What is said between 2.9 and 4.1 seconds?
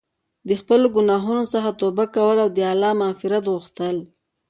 مغفرت غوښتل.